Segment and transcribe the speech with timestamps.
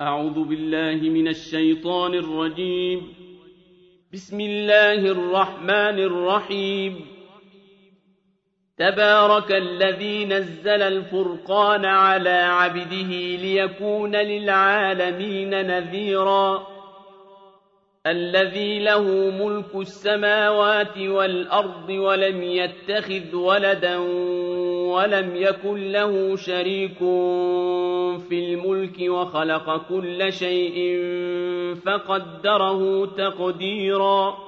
[0.00, 3.14] أعوذ بالله من الشيطان الرجيم.
[4.12, 7.06] بسم الله الرحمن الرحيم.
[8.78, 13.10] تبارك الذي نزل الفرقان على عبده
[13.42, 16.66] ليكون للعالمين نذيرا.
[18.06, 23.96] الذي له ملك السماوات والأرض ولم يتخذ ولدا
[24.88, 26.98] ولم يكن له شريك
[28.28, 30.78] في الملك وخلق كل شيء
[31.86, 34.47] فقدره تقديرا.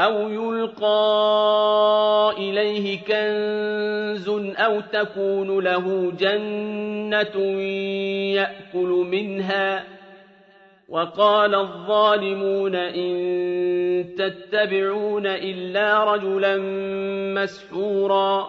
[0.00, 0.84] أَوْ يُلْقَىٰ
[2.38, 4.28] إِلَيْهِ كَنزٌ
[4.58, 7.36] أَوْ تَكُونُ لَهُ جَنَّةٌ
[8.34, 9.84] يَأْكُلُ مِنْهَا ۚ
[10.88, 13.14] وَقَالَ الظَّالِمُونَ إِن
[14.18, 16.56] تَتَّبِعُونَ إِلَّا رَجُلًا
[17.42, 18.48] مَّسْحُورًا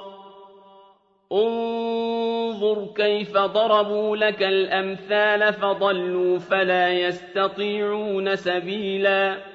[1.31, 9.54] انظُرْ كَيْفَ ضَرَبُوا لَكَ الْأَمْثَالَ فَضَلُّوا فَلَا يَسْتَطِيعُونَ سَبِيلًا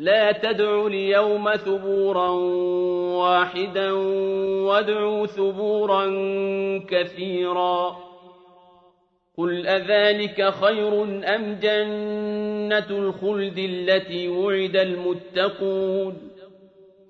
[0.00, 2.28] لا تدعوا اليوم ثبورا
[3.20, 3.92] واحدا
[4.62, 6.04] وادعوا ثبورا
[6.88, 7.96] كثيرا.
[9.38, 11.02] قل أذلك خير
[11.34, 16.16] أم جنة الخلد التي وعد المتقون؟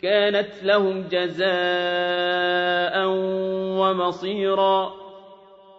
[0.02, 3.06] كانت لهم جزاء
[3.80, 4.94] ومصيرا.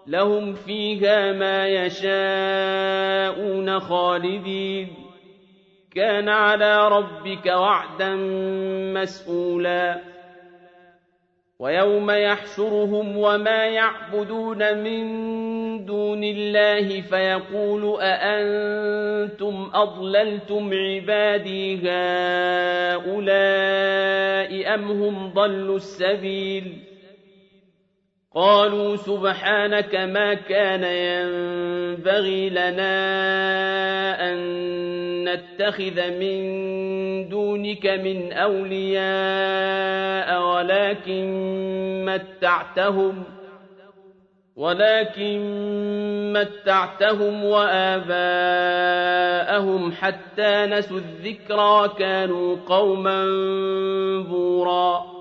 [0.08, 5.11] لهم فيها ما يشاءون خالدين.
[5.96, 8.16] كان على ربك وعدا
[8.94, 10.02] مسئولا
[11.60, 15.06] ويوم يحشرهم وما يعبدون من
[15.86, 23.22] دون الله فيقول أأنتم أضللتم عبادي هؤلاء
[24.74, 26.91] أم هم ضلوا السبيل؟
[28.36, 32.92] قالوا سبحانك ما كان ينبغي لنا
[34.32, 34.38] أن
[35.24, 36.42] نتخذ من
[37.30, 39.02] دونك من أولياء
[40.42, 41.26] ولكن
[42.06, 43.24] متعتهم
[44.56, 45.40] ولكن
[46.34, 48.22] متعتهم وآباءهم
[49.92, 53.26] حتى نسوا الذكرى كانوا قوما
[54.30, 55.21] بورا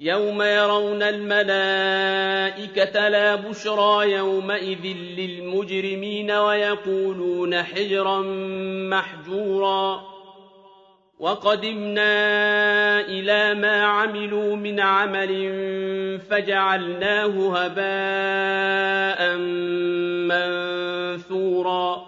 [0.00, 1.88] يوم يرون الملائكة
[3.08, 4.86] لا بشرى يومئذ
[5.18, 8.22] للمجرمين ويقولون حجرا
[8.90, 10.02] محجورا
[11.18, 12.10] وقدمنا
[13.00, 15.30] إلى ما عملوا من عمل
[16.30, 19.36] فجعلناه هباء
[21.18, 22.07] منثورا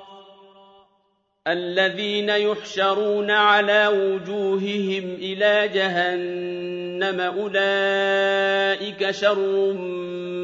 [1.47, 9.73] الذين يحشرون على وجوههم إلى جهنم أولئك شر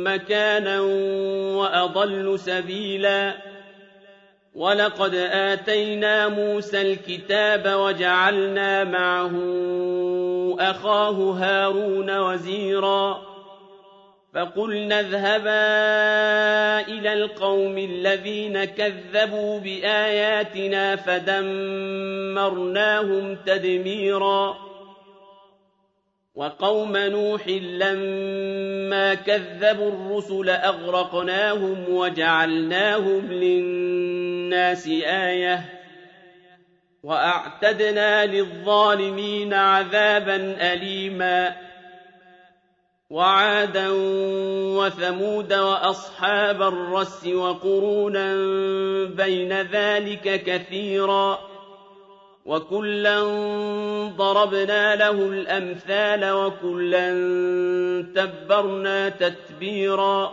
[0.03, 0.81] مكانا
[1.57, 3.33] وأضل سبيلا.
[4.55, 9.35] ولقد آتينا موسى الكتاب وجعلنا معه
[10.59, 13.26] أخاه هارون وزيرا.
[14.37, 15.73] فقلنا اذهبا
[16.93, 24.57] إلى القوم الذين كذبوا بآياتنا فدمرناهم تدميرا.
[26.35, 35.65] وقوم نوح لما كذبوا الرسل أغرقناهم وجعلناهم للناس آية.
[37.03, 41.66] وأعتدنا للظالمين عذابا أليماً.
[43.09, 43.89] وعادا
[44.77, 48.35] وثمود وأصحاب الرس وقرونا
[49.05, 51.39] بين ذلك كثيرا
[52.45, 53.21] وكلا
[54.17, 57.09] ضربنا له الأمثال وكلا
[58.15, 60.31] تبرنا تتبيرا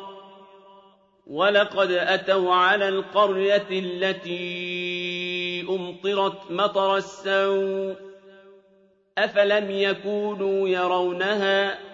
[1.27, 4.47] ولقد أتوا على القرية التي
[5.69, 7.97] أمطرت مطر السوء
[9.19, 11.94] أفلم يكونوا يرونها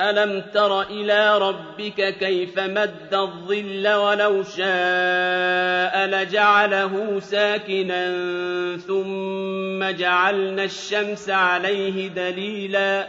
[0.00, 8.06] أَلَمْ تَرَ إِلَىٰ رَبِّكَ كَيْفَ مَدَّ الظِّلَّ وَلَوْ شَاءَ لَجَعَلَهُ سَاكِنًا
[8.76, 13.08] ثُمَّ جَعَلْنَا الشَّمْسَ عَلَيْهِ دَلِيلًا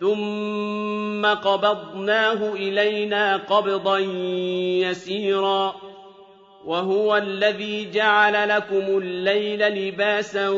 [0.00, 3.98] ثُمَّ قَبَضْنَاهُ إِلَيْنَا قَبْضًا
[4.84, 5.85] يَسِيرًا
[6.66, 10.48] وهو الذي جعل لكم الليل لباسا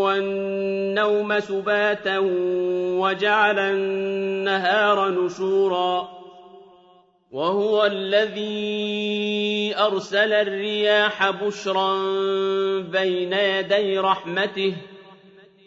[0.00, 2.18] والنوم سباتا
[2.98, 6.08] وجعل النهار نشورا
[7.32, 11.94] وهو الذي أرسل الرياح بشرا
[12.80, 14.74] بين يدي رحمته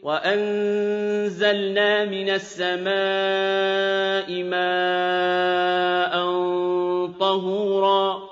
[0.04, 2.84] وأنزلنا من السماء
[4.44, 6.12] ماء
[7.20, 8.32] طهورا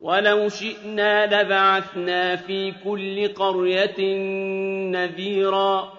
[0.00, 4.14] وَلَوْ شِئْنَا لَبَعَثْنَا فِي كُلِّ قَرْيَةٍ
[4.90, 5.92] نَّذِيرًا.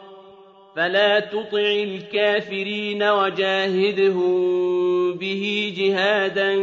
[0.76, 4.34] فَلَا تُطِعِ الْكَافِرِينَ وَجَاهِدْهُم
[5.14, 6.54] بِهِ جِهَادًا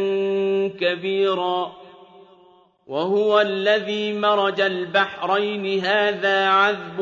[0.67, 1.71] كَبِيرًا.
[2.87, 5.85] وَهُوَ الَّذِي مَرَجَ الْبَحْرَيْنِ.
[5.85, 7.01] هَٰذَا عَذْبٌ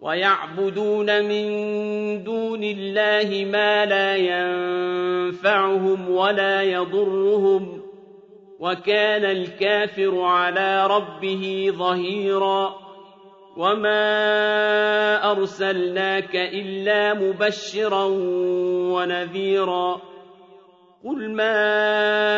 [0.00, 1.44] وَيَعْبُدُونَ مِن
[2.24, 7.82] دُونِ اللَّهِ مَا لَا يَنفَعُهُمْ وَلَا يَضُرُّهُمْ
[8.58, 12.74] وَكَانَ الْكَافِرُ عَلَىٰ رَبِّهِ ظَهِيرًا
[13.56, 14.00] وَمَا
[15.30, 18.04] أَرْسَلْنَاكَ إِلَّا مُبَشِّرًا
[18.94, 20.00] وَنَذِيرًا
[21.04, 22.37] قُلْ مَا